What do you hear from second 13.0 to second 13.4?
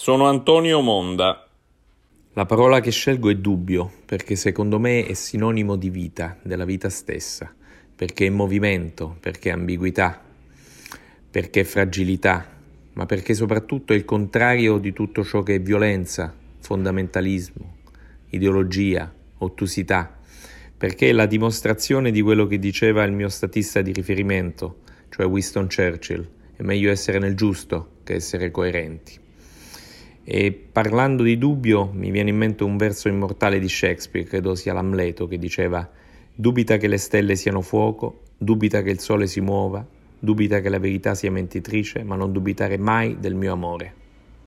perché